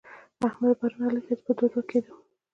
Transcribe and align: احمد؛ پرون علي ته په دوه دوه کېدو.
احمد؛ 0.47 0.73
پرون 0.79 1.01
علي 1.07 1.21
ته 1.27 1.33
په 1.45 1.51
دوه 1.57 1.67
دوه 1.71 1.83
کېدو. 1.89 2.13